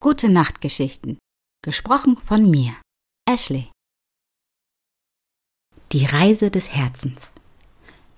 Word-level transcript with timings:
Gute 0.00 0.28
Nachtgeschichten. 0.28 1.18
Gesprochen 1.64 2.16
von 2.24 2.48
mir, 2.48 2.72
Ashley. 3.28 3.72
Die 5.90 6.04
Reise 6.04 6.52
des 6.52 6.72
Herzens. 6.72 7.32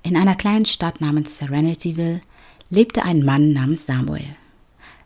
In 0.02 0.14
einer 0.14 0.36
kleinen 0.36 0.66
Stadt 0.66 1.00
namens 1.00 1.38
Serenityville 1.38 2.20
lebte 2.68 3.02
ein 3.04 3.24
Mann 3.24 3.54
namens 3.54 3.86
Samuel. 3.86 4.36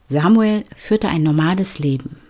Samuel 0.08 0.64
führte 0.74 1.08
ein 1.08 1.22
normales 1.22 1.78
Leben, 1.78 2.20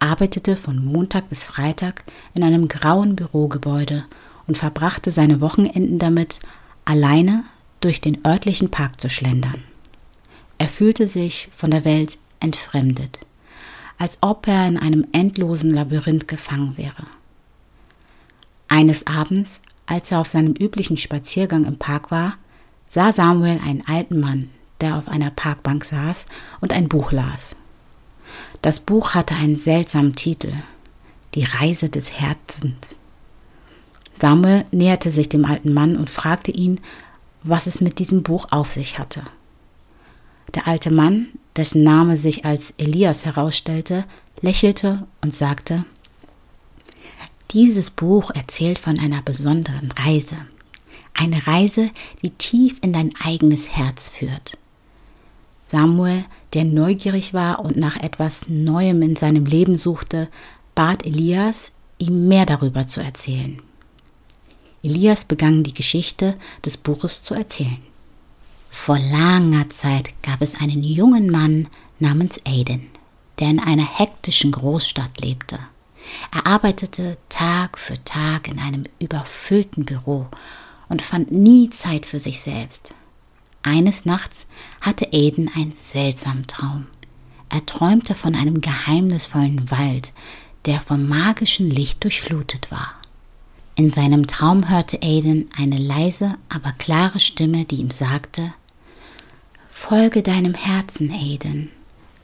arbeitete 0.00 0.56
von 0.56 0.84
Montag 0.84 1.28
bis 1.28 1.44
Freitag 1.44 2.02
in 2.34 2.42
einem 2.42 2.66
grauen 2.66 3.14
Bürogebäude 3.14 4.04
und 4.48 4.58
verbrachte 4.58 5.12
seine 5.12 5.40
Wochenenden 5.40 6.00
damit, 6.00 6.40
alleine 6.84 7.44
durch 7.80 8.00
den 8.00 8.26
örtlichen 8.26 8.68
Park 8.68 9.00
zu 9.00 9.08
schlendern. 9.08 9.62
Er 10.58 10.66
fühlte 10.66 11.06
sich 11.06 11.50
von 11.56 11.70
der 11.70 11.84
Welt 11.84 12.18
entfremdet, 12.40 13.20
als 13.98 14.18
ob 14.20 14.46
er 14.46 14.66
in 14.66 14.78
einem 14.78 15.06
endlosen 15.12 15.70
Labyrinth 15.70 16.28
gefangen 16.28 16.76
wäre. 16.76 17.06
Eines 18.68 19.06
Abends, 19.06 19.60
als 19.86 20.10
er 20.10 20.20
auf 20.20 20.28
seinem 20.28 20.52
üblichen 20.52 20.96
Spaziergang 20.96 21.64
im 21.64 21.78
Park 21.78 22.10
war, 22.10 22.36
sah 22.88 23.12
Samuel 23.12 23.60
einen 23.64 23.86
alten 23.86 24.20
Mann, 24.20 24.50
der 24.80 24.96
auf 24.96 25.08
einer 25.08 25.30
Parkbank 25.30 25.84
saß 25.84 26.26
und 26.60 26.72
ein 26.72 26.88
Buch 26.88 27.12
las. 27.12 27.56
Das 28.62 28.80
Buch 28.80 29.14
hatte 29.14 29.34
einen 29.34 29.56
seltsamen 29.56 30.14
Titel 30.14 30.52
Die 31.34 31.44
Reise 31.44 31.88
des 31.88 32.18
Herzens. 32.20 32.96
Samuel 34.12 34.64
näherte 34.72 35.10
sich 35.10 35.28
dem 35.28 35.44
alten 35.44 35.72
Mann 35.72 35.96
und 35.96 36.10
fragte 36.10 36.50
ihn, 36.50 36.80
was 37.42 37.66
es 37.66 37.80
mit 37.80 37.98
diesem 37.98 38.22
Buch 38.22 38.46
auf 38.50 38.70
sich 38.72 38.98
hatte. 38.98 39.22
Der 40.54 40.66
alte 40.66 40.90
Mann, 40.90 41.28
dessen 41.56 41.82
Name 41.82 42.16
sich 42.16 42.44
als 42.44 42.72
Elias 42.78 43.24
herausstellte, 43.24 44.04
lächelte 44.40 45.06
und 45.22 45.34
sagte, 45.34 45.84
dieses 47.52 47.90
Buch 47.90 48.30
erzählt 48.30 48.78
von 48.78 48.98
einer 48.98 49.22
besonderen 49.22 49.92
Reise. 49.92 50.36
Eine 51.14 51.46
Reise, 51.46 51.90
die 52.22 52.30
tief 52.30 52.76
in 52.82 52.92
dein 52.92 53.14
eigenes 53.22 53.70
Herz 53.70 54.08
führt. 54.08 54.58
Samuel, 55.64 56.24
der 56.54 56.64
neugierig 56.64 57.34
war 57.34 57.64
und 57.64 57.76
nach 57.76 57.96
etwas 57.96 58.46
Neuem 58.48 59.02
in 59.02 59.16
seinem 59.16 59.46
Leben 59.46 59.76
suchte, 59.76 60.28
bat 60.74 61.06
Elias, 61.06 61.72
ihm 61.98 62.28
mehr 62.28 62.46
darüber 62.46 62.86
zu 62.86 63.00
erzählen. 63.00 63.60
Elias 64.82 65.24
begann 65.24 65.62
die 65.62 65.74
Geschichte 65.74 66.36
des 66.64 66.76
Buches 66.76 67.22
zu 67.22 67.34
erzählen. 67.34 67.78
Vor 68.70 68.98
langer 68.98 69.68
Zeit 69.70 70.14
gab 70.22 70.40
es 70.42 70.54
einen 70.54 70.84
jungen 70.84 71.30
Mann 71.30 71.68
namens 71.98 72.38
Aiden, 72.46 72.90
der 73.40 73.48
in 73.48 73.58
einer 73.58 73.84
hektischen 73.84 74.52
Großstadt 74.52 75.20
lebte. 75.20 75.58
Er 76.32 76.46
arbeitete 76.46 77.16
Tag 77.28 77.78
für 77.78 78.02
Tag 78.04 78.48
in 78.48 78.60
einem 78.60 78.84
überfüllten 79.00 79.84
Büro 79.84 80.28
und 80.88 81.02
fand 81.02 81.32
nie 81.32 81.68
Zeit 81.70 82.06
für 82.06 82.20
sich 82.20 82.40
selbst. 82.40 82.94
Eines 83.62 84.04
Nachts 84.04 84.46
hatte 84.80 85.12
Aiden 85.12 85.50
einen 85.52 85.74
seltsamen 85.74 86.46
Traum. 86.46 86.86
Er 87.48 87.66
träumte 87.66 88.14
von 88.14 88.36
einem 88.36 88.60
geheimnisvollen 88.60 89.70
Wald, 89.70 90.12
der 90.66 90.80
vom 90.80 91.08
magischen 91.08 91.70
Licht 91.70 92.04
durchflutet 92.04 92.70
war. 92.70 92.94
In 93.74 93.92
seinem 93.92 94.26
Traum 94.26 94.68
hörte 94.68 95.02
Aiden 95.02 95.50
eine 95.56 95.78
leise, 95.78 96.36
aber 96.48 96.72
klare 96.72 97.18
Stimme, 97.18 97.64
die 97.64 97.76
ihm 97.76 97.90
sagte 97.90 98.52
Folge 99.78 100.22
deinem 100.22 100.54
Herzen, 100.54 101.12
Aiden. 101.12 101.68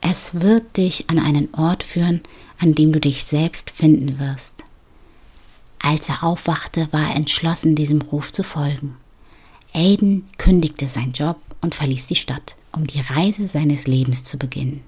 Es 0.01 0.41
wird 0.41 0.75
dich 0.75 1.09
an 1.11 1.19
einen 1.19 1.53
Ort 1.53 1.83
führen, 1.83 2.19
an 2.59 2.73
dem 2.73 2.91
du 2.91 2.99
dich 2.99 3.23
selbst 3.23 3.69
finden 3.69 4.19
wirst. 4.19 4.65
Als 5.79 6.09
er 6.09 6.23
aufwachte, 6.23 6.89
war 6.91 7.11
er 7.11 7.15
entschlossen, 7.15 7.75
diesem 7.75 8.01
Ruf 8.01 8.33
zu 8.33 8.43
folgen. 8.43 8.97
Aiden 9.71 10.27
kündigte 10.39 10.87
seinen 10.87 11.13
Job 11.13 11.37
und 11.61 11.75
verließ 11.75 12.07
die 12.07 12.15
Stadt, 12.15 12.55
um 12.73 12.85
die 12.87 12.99
Reise 12.99 13.47
seines 13.47 13.85
Lebens 13.85 14.23
zu 14.23 14.37
beginnen. 14.37 14.81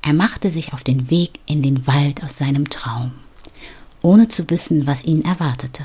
Er 0.00 0.14
machte 0.14 0.52
sich 0.52 0.72
auf 0.72 0.84
den 0.84 1.10
Weg 1.10 1.40
in 1.46 1.62
den 1.62 1.86
Wald 1.88 2.22
aus 2.22 2.38
seinem 2.38 2.70
Traum, 2.70 3.10
ohne 4.02 4.28
zu 4.28 4.48
wissen, 4.48 4.86
was 4.86 5.02
ihn 5.02 5.24
erwartete. 5.24 5.82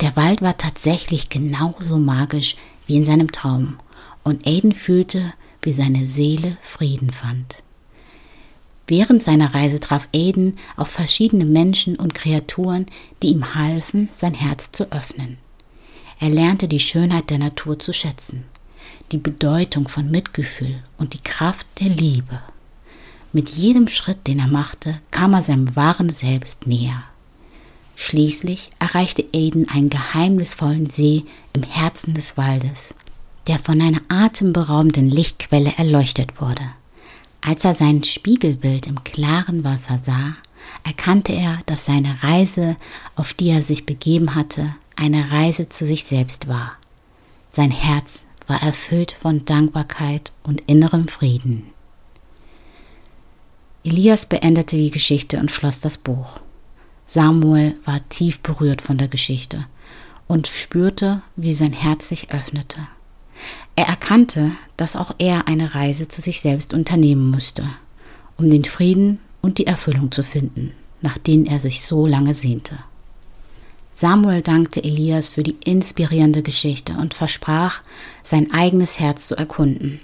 Der 0.00 0.14
Wald 0.16 0.42
war 0.42 0.58
tatsächlich 0.58 1.30
genauso 1.30 1.98
magisch 1.98 2.56
wie 2.86 2.96
in 2.96 3.06
seinem 3.06 3.32
Traum, 3.32 3.78
und 4.24 4.46
Aiden 4.46 4.72
fühlte, 4.72 5.32
wie 5.62 5.72
seine 5.72 6.06
Seele 6.06 6.56
Frieden 6.60 7.10
fand. 7.10 7.62
Während 8.86 9.22
seiner 9.22 9.54
Reise 9.54 9.80
traf 9.80 10.08
Aiden 10.14 10.58
auf 10.76 10.88
verschiedene 10.88 11.44
Menschen 11.44 11.96
und 11.96 12.14
Kreaturen, 12.14 12.86
die 13.22 13.28
ihm 13.28 13.54
halfen, 13.54 14.08
sein 14.12 14.34
Herz 14.34 14.72
zu 14.72 14.92
öffnen. 14.92 15.38
Er 16.20 16.28
lernte 16.28 16.68
die 16.68 16.80
Schönheit 16.80 17.30
der 17.30 17.38
Natur 17.38 17.78
zu 17.78 17.92
schätzen, 17.92 18.44
die 19.12 19.18
Bedeutung 19.18 19.88
von 19.88 20.10
Mitgefühl 20.10 20.82
und 20.98 21.14
die 21.14 21.22
Kraft 21.22 21.66
der 21.80 21.88
Liebe. 21.88 22.40
Mit 23.32 23.48
jedem 23.50 23.88
Schritt, 23.88 24.26
den 24.26 24.38
er 24.38 24.48
machte, 24.48 25.00
kam 25.10 25.32
er 25.32 25.42
seinem 25.42 25.74
wahren 25.76 26.10
Selbst 26.10 26.66
näher. 26.66 27.04
Schließlich 27.96 28.70
erreichte 28.78 29.24
Aiden 29.34 29.68
einen 29.68 29.90
geheimnisvollen 29.90 30.86
See 30.86 31.24
im 31.52 31.62
Herzen 31.62 32.14
des 32.14 32.36
Waldes, 32.36 32.94
der 33.46 33.58
von 33.58 33.80
einer 33.80 34.00
atemberaubenden 34.08 35.10
Lichtquelle 35.10 35.72
erleuchtet 35.76 36.40
wurde. 36.40 36.62
Als 37.40 37.64
er 37.64 37.74
sein 37.74 38.02
Spiegelbild 38.04 38.86
im 38.86 39.04
klaren 39.04 39.64
Wasser 39.64 40.00
sah, 40.04 40.34
erkannte 40.82 41.32
er, 41.32 41.60
dass 41.66 41.84
seine 41.84 42.22
Reise, 42.22 42.76
auf 43.16 43.34
die 43.34 43.50
er 43.50 43.62
sich 43.62 43.84
begeben 43.84 44.34
hatte, 44.34 44.74
eine 44.96 45.30
Reise 45.30 45.68
zu 45.68 45.86
sich 45.86 46.04
selbst 46.04 46.48
war. 46.48 46.72
Sein 47.50 47.70
Herz 47.70 48.24
war 48.46 48.62
erfüllt 48.62 49.12
von 49.20 49.44
Dankbarkeit 49.44 50.32
und 50.42 50.62
innerem 50.66 51.08
Frieden. 51.08 51.66
Elias 53.84 54.26
beendete 54.26 54.76
die 54.76 54.90
Geschichte 54.90 55.38
und 55.38 55.50
schloss 55.50 55.80
das 55.80 55.98
Buch. 55.98 56.40
Samuel 57.06 57.76
war 57.84 58.06
tief 58.08 58.40
berührt 58.40 58.80
von 58.80 58.96
der 58.96 59.08
Geschichte 59.08 59.66
und 60.26 60.46
spürte, 60.46 61.22
wie 61.36 61.52
sein 61.52 61.74
Herz 61.74 62.08
sich 62.08 62.32
öffnete. 62.32 62.78
Er 63.76 63.86
erkannte, 63.86 64.52
dass 64.76 64.96
auch 64.96 65.14
er 65.18 65.48
eine 65.48 65.74
Reise 65.74 66.06
zu 66.06 66.20
sich 66.20 66.40
selbst 66.40 66.72
unternehmen 66.72 67.30
musste, 67.30 67.64
um 68.36 68.48
den 68.48 68.64
Frieden 68.64 69.18
und 69.42 69.58
die 69.58 69.66
Erfüllung 69.66 70.12
zu 70.12 70.22
finden, 70.22 70.72
nach 71.02 71.18
denen 71.18 71.46
er 71.46 71.58
sich 71.58 71.82
so 71.82 72.06
lange 72.06 72.34
sehnte. 72.34 72.78
Samuel 73.92 74.42
dankte 74.42 74.82
Elias 74.82 75.28
für 75.28 75.42
die 75.42 75.56
inspirierende 75.64 76.42
Geschichte 76.42 76.94
und 76.94 77.14
versprach, 77.14 77.82
sein 78.22 78.52
eigenes 78.52 78.98
Herz 78.98 79.28
zu 79.28 79.36
erkunden. 79.36 80.00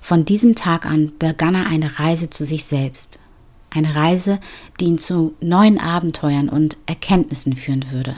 Von 0.00 0.24
diesem 0.24 0.54
Tag 0.54 0.86
an 0.86 1.12
begann 1.18 1.54
er 1.54 1.66
eine 1.66 1.98
Reise 1.98 2.30
zu 2.30 2.44
sich 2.44 2.64
selbst, 2.64 3.18
eine 3.70 3.94
Reise, 3.94 4.40
die 4.78 4.86
ihn 4.86 4.98
zu 4.98 5.34
neuen 5.40 5.78
Abenteuern 5.78 6.48
und 6.48 6.76
Erkenntnissen 6.86 7.56
führen 7.56 7.90
würde. 7.90 8.16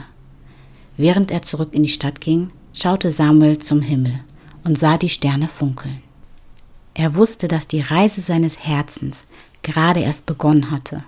Während 0.95 1.31
er 1.31 1.41
zurück 1.41 1.69
in 1.73 1.83
die 1.83 1.89
Stadt 1.89 2.21
ging, 2.21 2.49
schaute 2.73 3.11
Samuel 3.11 3.57
zum 3.57 3.81
Himmel 3.81 4.21
und 4.63 4.77
sah 4.77 4.97
die 4.97 5.09
Sterne 5.09 5.47
funkeln. 5.47 6.01
Er 6.93 7.15
wusste, 7.15 7.47
dass 7.47 7.67
die 7.67 7.81
Reise 7.81 8.21
seines 8.21 8.59
Herzens 8.59 9.23
gerade 9.63 10.01
erst 10.01 10.25
begonnen 10.25 10.71
hatte, 10.71 11.03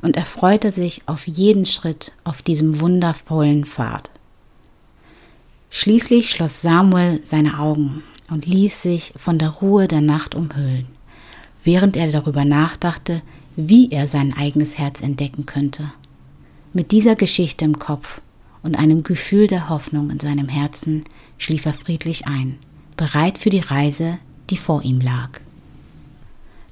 und 0.00 0.16
er 0.16 0.24
freute 0.24 0.72
sich 0.72 1.02
auf 1.06 1.26
jeden 1.26 1.66
Schritt 1.66 2.12
auf 2.24 2.42
diesem 2.42 2.80
wundervollen 2.80 3.64
Pfad. 3.64 4.10
Schließlich 5.70 6.30
schloss 6.30 6.62
Samuel 6.62 7.20
seine 7.24 7.58
Augen 7.58 8.02
und 8.30 8.46
ließ 8.46 8.82
sich 8.82 9.12
von 9.16 9.38
der 9.38 9.50
Ruhe 9.50 9.86
der 9.86 10.00
Nacht 10.00 10.34
umhüllen, 10.34 10.86
während 11.62 11.96
er 11.96 12.10
darüber 12.10 12.44
nachdachte, 12.44 13.22
wie 13.56 13.90
er 13.90 14.06
sein 14.06 14.34
eigenes 14.36 14.78
Herz 14.78 15.02
entdecken 15.02 15.46
könnte. 15.46 15.92
Mit 16.72 16.92
dieser 16.92 17.16
Geschichte 17.16 17.64
im 17.64 17.78
Kopf 17.78 18.20
und 18.62 18.78
einem 18.78 19.02
Gefühl 19.02 19.46
der 19.46 19.68
Hoffnung 19.68 20.10
in 20.10 20.20
seinem 20.20 20.48
Herzen 20.48 21.04
schlief 21.38 21.66
er 21.66 21.74
friedlich 21.74 22.26
ein 22.26 22.58
bereit 22.98 23.38
für 23.38 23.48
die 23.48 23.60
Reise, 23.60 24.18
die 24.50 24.58
vor 24.58 24.82
ihm 24.82 25.00
lag. 25.00 25.40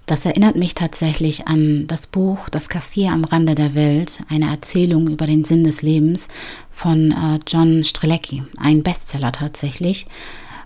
das 0.05 0.25
erinnert 0.25 0.57
mich 0.57 0.75
tatsächlich 0.75 1.49
an 1.49 1.87
das 1.87 2.07
Buch 2.07 2.49
Das 2.51 2.71
Café 2.71 3.11
am 3.11 3.25
Rande 3.25 3.55
der 3.55 3.75
Welt, 3.75 4.21
eine 4.29 4.51
Erzählung 4.51 5.09
über 5.09 5.27
den 5.27 5.45
Sinn 5.45 5.65
des 5.65 5.83
Lebens 5.83 6.29
von 6.71 7.11
äh, 7.11 7.41
John 7.47 7.85
Strelecki, 7.85 8.45
ein 8.59 8.83
Bestseller 8.83 9.33
tatsächlich, 9.33 10.07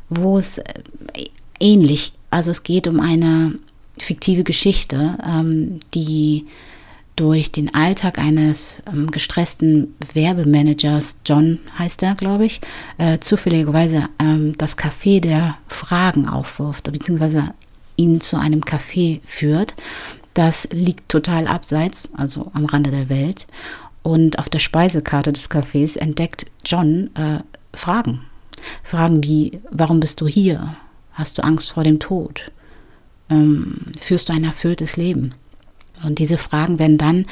wo 0.09 0.37
es 0.37 0.59
äh, 0.59 0.65
ähnlich, 1.61 2.13
also 2.31 2.51
es 2.51 2.65
geht 2.65 2.87
um 2.89 3.01
eine 3.01 3.55
fiktive 3.99 4.45
Geschichte, 4.45 5.17
ähm, 5.25 5.81
die 5.95 6.47
durch 7.21 7.53
den 7.53 7.75
Alltag 7.75 8.19
eines 8.19 8.83
ähm, 8.91 9.11
gestressten 9.11 9.95
Werbemanagers, 10.15 11.19
John 11.27 11.59
heißt 11.79 12.03
er, 12.03 12.15
glaube 12.15 12.47
ich, 12.47 12.63
äh, 12.97 13.19
zufälligerweise 13.19 14.09
ähm, 14.19 14.57
das 14.57 14.79
Café 14.79 15.21
der 15.21 15.59
Fragen 15.67 16.27
aufwirft, 16.31 16.91
beziehungsweise 16.91 17.53
ihn 17.97 18.23
zu 18.23 18.39
einem 18.39 18.63
Café 18.63 19.21
führt. 19.27 19.75
Das 20.33 20.67
liegt 20.73 21.11
total 21.11 21.47
abseits, 21.47 22.09
also 22.15 22.51
am 22.55 22.65
Rande 22.65 22.91
der 22.91 23.11
Welt. 23.11 23.47
Und 24.03 24.39
auf 24.39 24.49
der 24.49 24.61
Speisekarte 24.61 25.31
des 25.31 25.51
Cafés 25.51 25.99
entdeckt 25.99 26.47
John 26.65 27.11
äh, 27.17 27.41
Fragen. 27.75 28.21
Fragen 28.83 29.23
wie, 29.23 29.61
warum 29.71 30.01
bist 30.01 30.23
du 30.23 30.27
hier? 30.27 30.75
Hast 31.13 31.37
du 31.37 31.45
Angst 31.45 31.73
vor 31.73 31.85
dem 31.85 31.99
Tod? 31.99 32.51
Ähm, 33.29 33.93
führst 34.01 34.31
du 34.31 34.33
ein 34.33 34.45
erfülltes 34.45 34.97
Leben? 34.97 35.35
Und 36.05 36.19
diese 36.19 36.39
Fragen 36.39 36.79
werden 36.79 36.99
dann 36.99 37.27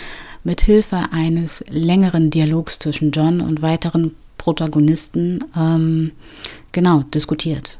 mit 0.44 0.60
Hilfe 0.60 1.08
eines 1.10 1.64
längeren 1.68 2.30
Dialogs 2.30 2.78
zwischen 2.78 3.10
John 3.10 3.40
und 3.40 3.62
weiteren 3.62 4.14
Protagonisten 4.36 5.44
ähm, 5.56 6.12
genau 6.72 7.02
diskutiert. 7.14 7.78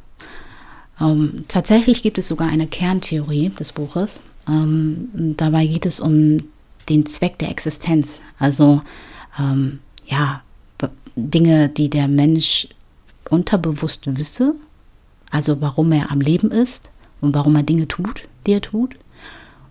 Ähm, 1.00 1.44
tatsächlich 1.48 2.02
gibt 2.02 2.18
es 2.18 2.28
sogar 2.28 2.48
eine 2.48 2.66
Kerntheorie 2.66 3.50
des 3.50 3.72
Buches. 3.72 4.22
Ähm, 4.48 5.34
dabei 5.36 5.66
geht 5.66 5.86
es 5.86 6.00
um 6.00 6.38
den 6.88 7.06
Zweck 7.06 7.38
der 7.38 7.50
Existenz. 7.50 8.20
Also 8.38 8.80
ähm, 9.38 9.78
ja, 10.06 10.42
Dinge, 11.18 11.68
die 11.68 11.90
der 11.90 12.08
Mensch 12.08 12.68
unterbewusst 13.28 14.16
wisse, 14.16 14.54
also 15.30 15.60
warum 15.60 15.92
er 15.92 16.10
am 16.10 16.20
Leben 16.20 16.50
ist 16.50 16.90
und 17.20 17.34
warum 17.34 17.56
er 17.56 17.62
Dinge 17.62 17.88
tut, 17.88 18.22
die 18.46 18.52
er 18.52 18.60
tut. 18.60 18.96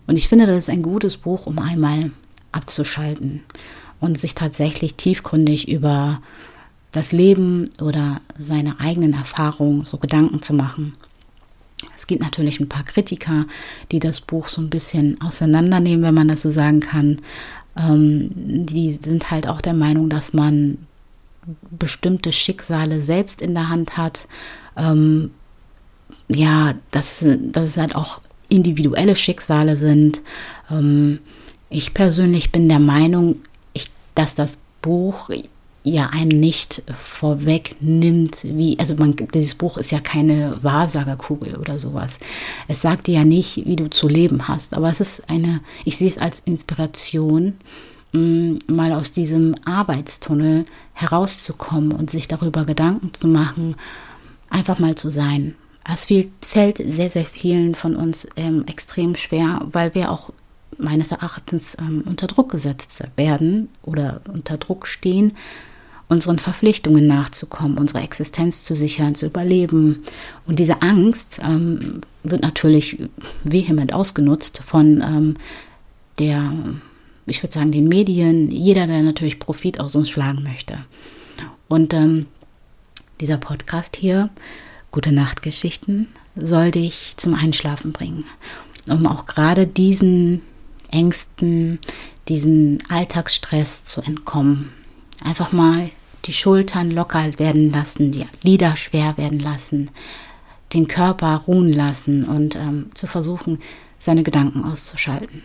Und 0.08 0.16
ich 0.16 0.28
finde, 0.28 0.46
das 0.46 0.56
ist 0.56 0.70
ein 0.70 0.82
gutes 0.82 1.18
Buch, 1.18 1.46
um 1.46 1.58
einmal 1.58 2.10
abzuschalten 2.50 3.42
und 4.00 4.18
sich 4.18 4.34
tatsächlich 4.34 4.94
tiefgründig 4.94 5.68
über 5.68 6.22
das 6.92 7.12
Leben 7.12 7.68
oder 7.80 8.22
seine 8.38 8.80
eigenen 8.80 9.12
Erfahrungen 9.12 9.84
so 9.84 9.98
Gedanken 9.98 10.42
zu 10.42 10.54
machen. 10.54 10.94
Es 11.94 12.06
gibt 12.06 12.22
natürlich 12.22 12.58
ein 12.58 12.70
paar 12.70 12.84
Kritiker, 12.84 13.44
die 13.92 14.00
das 14.00 14.22
Buch 14.22 14.48
so 14.48 14.62
ein 14.62 14.70
bisschen 14.70 15.20
auseinandernehmen, 15.20 16.02
wenn 16.02 16.14
man 16.14 16.28
das 16.28 16.40
so 16.40 16.50
sagen 16.50 16.80
kann. 16.80 17.18
Ähm, 17.76 18.30
die 18.34 18.94
sind 18.94 19.30
halt 19.30 19.46
auch 19.46 19.60
der 19.60 19.74
Meinung, 19.74 20.08
dass 20.08 20.32
man 20.32 20.78
bestimmte 21.70 22.32
Schicksale 22.32 23.02
selbst 23.02 23.42
in 23.42 23.52
der 23.52 23.68
Hand 23.68 23.98
hat. 23.98 24.26
Ähm, 24.74 25.32
ja, 26.28 26.74
dass, 26.92 27.26
dass 27.52 27.68
es 27.68 27.76
halt 27.76 27.94
auch 27.94 28.22
individuelle 28.48 29.16
Schicksale 29.16 29.76
sind. 29.76 30.20
Ähm, 30.70 31.20
ich 31.70 31.94
persönlich 31.94 32.50
bin 32.52 32.68
der 32.68 32.78
Meinung, 32.78 33.36
dass 34.14 34.34
das 34.34 34.58
Buch 34.82 35.30
ja 35.84 36.10
einem 36.10 36.40
nicht 36.40 36.82
vorwegnimmt, 37.00 38.42
wie, 38.42 38.78
also 38.78 38.96
man, 38.96 39.14
dieses 39.32 39.54
Buch 39.54 39.78
ist 39.78 39.92
ja 39.92 40.00
keine 40.00 40.58
Wahrsagerkugel 40.62 41.56
oder 41.56 41.78
sowas. 41.78 42.18
Es 42.66 42.82
sagt 42.82 43.06
dir 43.06 43.14
ja 43.14 43.24
nicht, 43.24 43.64
wie 43.64 43.76
du 43.76 43.88
zu 43.88 44.08
leben 44.08 44.48
hast, 44.48 44.74
aber 44.74 44.90
es 44.90 45.00
ist 45.00 45.30
eine, 45.30 45.60
ich 45.84 45.96
sehe 45.96 46.08
es 46.08 46.18
als 46.18 46.40
Inspiration, 46.40 47.54
mm, 48.12 48.56
mal 48.66 48.92
aus 48.92 49.12
diesem 49.12 49.54
Arbeitstunnel 49.64 50.64
herauszukommen 50.94 51.92
und 51.92 52.10
sich 52.10 52.26
darüber 52.26 52.64
Gedanken 52.64 53.14
zu 53.14 53.28
machen, 53.28 53.76
einfach 54.50 54.80
mal 54.80 54.96
zu 54.96 55.10
sein. 55.10 55.54
Es 55.92 56.06
fällt 56.46 56.82
sehr, 56.86 57.10
sehr 57.10 57.24
vielen 57.24 57.74
von 57.74 57.96
uns 57.96 58.28
ähm, 58.36 58.64
extrem 58.66 59.14
schwer, 59.16 59.62
weil 59.72 59.94
wir 59.94 60.10
auch 60.10 60.30
meines 60.76 61.10
Erachtens 61.10 61.76
ähm, 61.78 62.04
unter 62.06 62.26
Druck 62.26 62.50
gesetzt 62.50 63.02
werden 63.16 63.68
oder 63.82 64.20
unter 64.32 64.58
Druck 64.58 64.86
stehen, 64.86 65.32
unseren 66.08 66.38
Verpflichtungen 66.38 67.06
nachzukommen, 67.06 67.78
unsere 67.78 68.00
Existenz 68.00 68.64
zu 68.64 68.74
sichern, 68.74 69.14
zu 69.14 69.26
überleben. 69.26 70.02
Und 70.46 70.58
diese 70.58 70.82
Angst 70.82 71.40
ähm, 71.42 72.02
wird 72.22 72.42
natürlich 72.42 72.98
vehement 73.44 73.92
ausgenutzt 73.92 74.62
von 74.64 75.02
ähm, 75.02 75.34
der, 76.18 76.52
ich 77.26 77.42
würde 77.42 77.52
sagen, 77.52 77.72
den 77.72 77.88
Medien, 77.88 78.50
jeder, 78.50 78.86
der 78.86 79.02
natürlich 79.02 79.38
Profit 79.38 79.80
aus 79.80 79.96
uns 79.96 80.10
schlagen 80.10 80.42
möchte. 80.42 80.78
Und 81.68 81.94
ähm, 81.94 82.26
dieser 83.20 83.38
Podcast 83.38 83.96
hier, 83.96 84.30
Gute 84.90 85.12
Nachtgeschichten, 85.12 86.08
soll 86.34 86.70
dich 86.70 87.14
zum 87.16 87.34
Einschlafen 87.34 87.92
bringen, 87.92 88.24
um 88.88 89.06
auch 89.06 89.26
gerade 89.26 89.66
diesen 89.66 90.42
Ängsten, 90.90 91.78
diesen 92.28 92.78
Alltagsstress 92.88 93.84
zu 93.84 94.00
entkommen. 94.00 94.72
Einfach 95.22 95.52
mal 95.52 95.90
die 96.24 96.32
Schultern 96.32 96.90
locker 96.90 97.38
werden 97.38 97.70
lassen, 97.70 98.12
die 98.12 98.26
Lider 98.42 98.76
schwer 98.76 99.16
werden 99.18 99.38
lassen, 99.38 99.90
den 100.72 100.88
Körper 100.88 101.42
ruhen 101.46 101.72
lassen 101.72 102.24
und 102.24 102.56
ähm, 102.56 102.90
zu 102.94 103.06
versuchen, 103.06 103.58
seine 103.98 104.22
Gedanken 104.22 104.64
auszuschalten. 104.64 105.42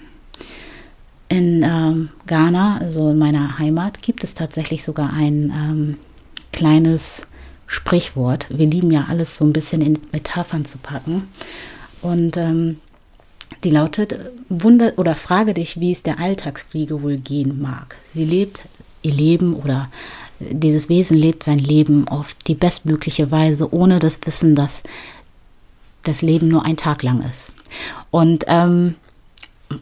In 1.30 1.64
ähm, 1.64 2.10
Ghana, 2.28 2.78
also 2.78 3.10
in 3.10 3.18
meiner 3.18 3.58
Heimat, 3.58 4.02
gibt 4.02 4.24
es 4.24 4.36
tatsächlich 4.36 4.84
sogar 4.84 5.14
ein 5.14 5.52
ähm, 5.56 5.98
kleines 6.52 7.24
Sprichwort. 7.74 8.46
Wir 8.50 8.68
lieben 8.68 8.92
ja 8.92 9.08
alles 9.10 9.38
so 9.38 9.46
ein 9.46 9.54
bisschen 9.54 9.82
in 9.82 10.00
Metaphern 10.12 10.66
zu 10.66 10.78
packen. 10.78 11.28
Und 12.02 12.38
ähm, 12.38 12.78
die 13.64 13.72
lautet, 13.72 14.32
Wunder 14.50 14.94
oder 14.98 15.16
frage 15.16 15.54
dich, 15.54 15.80
wie 15.80 15.92
es 15.92 16.04
der 16.04 16.20
Alltagsfliege 16.20 17.02
wohl 17.02 17.18
gehen 17.18 17.62
mag. 17.62 17.96
Sie 18.04 18.26
lebt 18.26 18.64
ihr 19.02 19.14
Leben 19.14 19.56
oder 19.56 19.90
dieses 20.40 20.90
Wesen 20.90 21.18
lebt 21.18 21.44
sein 21.44 21.60
Leben 21.60 22.08
auf 22.08 22.36
die 22.48 22.56
bestmögliche 22.56 23.32
Weise, 23.32 23.74
ohne 23.74 24.00
das 24.00 24.20
Wissen, 24.26 24.56
dass 24.56 24.84
das 26.04 26.22
Leben 26.22 26.50
nur 26.50 26.66
ein 26.66 26.78
Tag 26.78 27.02
lang 27.02 27.22
ist. 27.28 27.54
Und 28.12 28.46
ähm, 28.48 28.96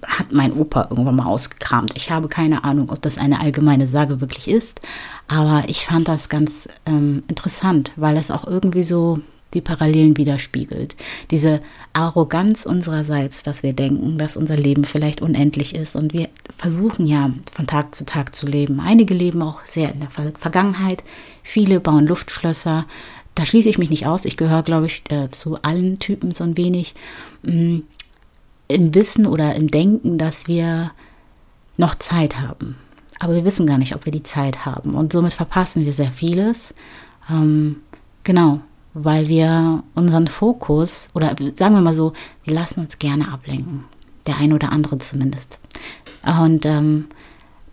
hat 0.05 0.31
mein 0.31 0.53
Opa 0.53 0.88
irgendwann 0.89 1.15
mal 1.15 1.25
ausgekramt. 1.25 1.93
Ich 1.95 2.12
habe 2.12 2.27
keine 2.27 2.63
Ahnung, 2.63 2.89
ob 2.89 3.01
das 3.01 3.17
eine 3.17 3.39
allgemeine 3.39 3.88
Sage 3.88 4.21
wirklich 4.21 4.48
ist, 4.48 4.81
aber 5.27 5.63
ich 5.67 5.86
fand 5.86 6.07
das 6.07 6.29
ganz 6.29 6.67
ähm, 6.86 7.24
interessant, 7.27 7.91
weil 7.95 8.17
es 8.17 8.31
auch 8.31 8.45
irgendwie 8.45 8.83
so 8.83 9.19
die 9.53 9.62
Parallelen 9.62 10.17
widerspiegelt. 10.17 10.95
Diese 11.29 11.60
Arroganz 11.93 12.65
unsererseits, 12.65 13.43
dass 13.43 13.63
wir 13.63 13.74
denken, 13.74 14.17
dass 14.17 14.38
unser 14.38 14.55
Leben 14.55 14.86
vielleicht 14.86 15.21
unendlich 15.21 15.75
ist 15.75 15.95
und 15.95 16.13
wir 16.13 16.29
versuchen 16.57 17.05
ja 17.05 17.31
von 17.51 17.67
Tag 17.67 17.93
zu 17.95 18.05
Tag 18.05 18.33
zu 18.33 18.45
leben. 18.45 18.79
Einige 18.79 19.13
leben 19.13 19.41
auch 19.41 19.65
sehr 19.65 19.93
in 19.93 20.00
der 20.00 20.10
Vergangenheit, 20.10 21.03
viele 21.43 21.79
bauen 21.79 22.07
Luftschlösser. 22.07 22.86
Da 23.36 23.45
schließe 23.45 23.69
ich 23.69 23.77
mich 23.77 23.89
nicht 23.89 24.07
aus. 24.07 24.25
Ich 24.25 24.38
gehöre, 24.38 24.63
glaube 24.63 24.88
ich, 24.88 25.03
äh, 25.10 25.31
zu 25.31 25.62
allen 25.62 26.00
Typen 26.00 26.33
so 26.33 26.43
ein 26.43 26.57
wenig. 26.57 26.95
Im 28.74 28.94
Wissen 28.96 29.28
oder 29.28 29.56
im 29.56 29.68
Denken, 29.68 30.18
dass 30.18 30.48
wir 30.48 30.92
noch 31.78 31.96
Zeit 31.96 32.40
haben. 32.40 32.75
Aber 33.20 33.36
wir 33.36 33.46
wissen 33.46 33.68
gar 33.68 33.78
nicht, 33.78 33.96
ob 33.96 34.06
wir 34.06 34.12
die 34.12 34.24
Zeit 34.24 34.66
haben. 34.66 34.96
Und 34.96 35.13
somit 35.13 35.34
verpassen 35.34 35.86
wir 35.86 35.94
sehr 35.94 36.12
vieles. 36.12 36.74
Ähm, 37.30 37.78
genau, 38.24 38.62
weil 38.94 39.28
wir 39.28 39.84
unseren 39.96 40.28
Fokus 40.28 41.10
oder 41.13 41.36
sagen 41.56 41.75
wir 41.75 41.82
mal 41.82 41.94
so, 41.94 42.13
wir 42.44 42.54
lassen 42.54 42.80
uns 42.80 43.00
gerne 43.00 43.32
ablenken. 43.32 43.84
Der 44.28 44.38
ein 44.38 44.54
oder 44.54 44.72
andere 44.72 44.98
zumindest. 44.98 45.60
Und 46.25 46.66
ähm, 46.66 47.08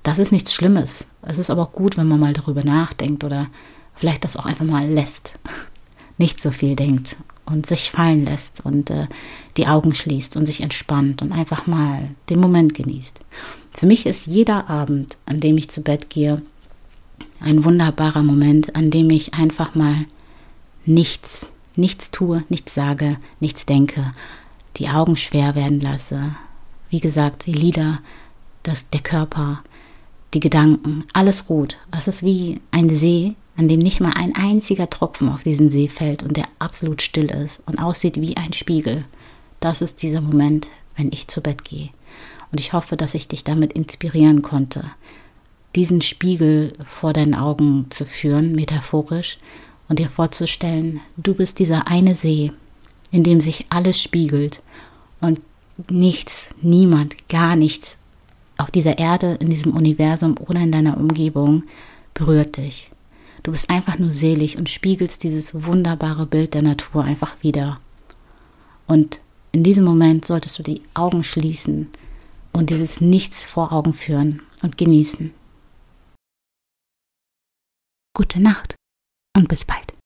das 0.02 0.19
ist 0.19 0.33
nichts 0.33 0.55
Schlimmes. 0.55 1.09
Es 1.23 1.38
ist 1.38 1.50
aber 1.50 1.62
auch 1.62 1.73
gut, 1.73 1.97
wenn 1.97 2.09
man 2.09 2.21
mal 2.21 2.33
darüber 2.33 2.64
nachdenkt 2.64 3.25
oder 3.25 3.47
vielleicht 3.95 4.25
das 4.25 4.37
auch 4.37 4.47
einfach 4.47 4.64
mal 4.64 4.88
lässt. 4.88 5.35
Nicht 6.18 6.40
so 6.40 6.50
viel 6.50 6.76
denkt 6.76 7.16
und 7.46 7.66
sich 7.66 7.90
fallen 7.90 8.26
lässt 8.26 8.64
und 8.64 8.90
äh, 8.90 9.06
die 9.56 9.66
Augen 9.66 9.94
schließt 9.94 10.37
und 10.37 10.46
sich 10.46 10.60
entspannt 10.60 11.22
und 11.22 11.32
einfach 11.32 11.66
mal 11.66 12.10
den 12.28 12.40
Moment 12.40 12.75
genießt. 12.75 13.20
Für 13.72 13.87
mich 13.87 14.06
ist 14.06 14.26
jeder 14.26 14.68
Abend, 14.68 15.18
an 15.26 15.40
dem 15.40 15.56
ich 15.56 15.70
zu 15.70 15.82
Bett 15.82 16.10
gehe, 16.10 16.42
ein 17.40 17.64
wunderbarer 17.64 18.22
Moment, 18.22 18.75
an 18.75 18.90
dem 18.90 19.10
ich 19.10 19.34
einfach 19.34 19.75
mal 19.75 20.06
nichts, 20.84 21.50
nichts 21.76 22.10
tue, 22.10 22.44
nichts 22.48 22.75
sage, 22.75 23.18
nichts 23.40 23.66
denke, 23.66 24.10
die 24.76 24.88
Augen 24.88 25.16
schwer 25.16 25.54
werden 25.54 25.80
lasse. 25.80 26.34
Wie 26.90 27.00
gesagt, 27.00 27.46
die 27.46 27.52
Lieder, 27.52 28.00
das, 28.62 28.88
der 28.90 29.00
Körper, 29.00 29.62
die 30.34 30.40
Gedanken, 30.40 31.04
alles 31.12 31.48
ruht. 31.48 31.78
Es 31.96 32.08
ist 32.08 32.22
wie 32.22 32.60
ein 32.70 32.90
See, 32.90 33.34
an 33.58 33.66
dem 33.66 33.80
nicht 33.80 34.00
mal 34.00 34.12
ein 34.14 34.34
einziger 34.36 34.88
Tropfen 34.88 35.28
auf 35.28 35.42
diesen 35.42 35.68
See 35.68 35.88
fällt 35.88 36.22
und 36.22 36.36
der 36.36 36.46
absolut 36.60 37.02
still 37.02 37.30
ist 37.30 37.66
und 37.66 37.78
aussieht 37.80 38.20
wie 38.20 38.36
ein 38.36 38.52
Spiegel. 38.52 39.04
Das 39.58 39.82
ist 39.82 40.00
dieser 40.02 40.20
Moment, 40.20 40.70
wenn 40.96 41.08
ich 41.12 41.26
zu 41.26 41.40
Bett 41.42 41.64
gehe. 41.64 41.90
Und 42.52 42.60
ich 42.60 42.72
hoffe, 42.72 42.96
dass 42.96 43.14
ich 43.14 43.26
dich 43.26 43.42
damit 43.42 43.72
inspirieren 43.72 44.42
konnte, 44.42 44.84
diesen 45.74 46.00
Spiegel 46.00 46.72
vor 46.86 47.12
deinen 47.12 47.34
Augen 47.34 47.86
zu 47.90 48.06
führen, 48.06 48.54
metaphorisch, 48.54 49.38
und 49.88 49.98
dir 49.98 50.08
vorzustellen, 50.08 51.00
du 51.16 51.34
bist 51.34 51.58
dieser 51.58 51.88
eine 51.88 52.14
See, 52.14 52.52
in 53.10 53.24
dem 53.24 53.40
sich 53.40 53.66
alles 53.70 54.00
spiegelt 54.00 54.60
und 55.20 55.40
nichts, 55.90 56.50
niemand, 56.60 57.28
gar 57.28 57.56
nichts 57.56 57.98
auf 58.56 58.70
dieser 58.70 58.98
Erde, 58.98 59.36
in 59.40 59.48
diesem 59.48 59.72
Universum 59.72 60.36
oder 60.38 60.60
in 60.60 60.70
deiner 60.70 60.96
Umgebung 60.96 61.64
berührt 62.12 62.56
dich. 62.56 62.90
Du 63.42 63.50
bist 63.52 63.71
einfach 63.71 63.99
nur 63.99 64.11
selig 64.11 64.59
und 64.59 64.68
spiegelst 64.68 65.23
dieses 65.23 65.64
wunderbare 65.64 66.26
Bild 66.26 66.54
der 66.54 66.62
Natur 66.62 67.04
einfach 67.04 67.37
wieder. 67.42 67.80
Und 68.87 69.21
in 69.52 69.62
diesem 69.62 69.85
Moment 69.85 70.26
solltest 70.26 70.59
du 70.59 70.62
die 70.62 70.83
Augen 70.95 71.25
schließen 71.25 71.88
und 72.52 72.71
dieses 72.71 73.00
Nichts 73.00 73.47
vor 73.47 73.73
Augen 73.73 73.92
führen 73.92 74.42
und 74.62 74.76
genießen. 74.76 75.33
Gute 78.14 78.40
Nacht 78.40 78.75
und 79.37 79.49
bis 79.49 79.64
bald. 79.64 79.98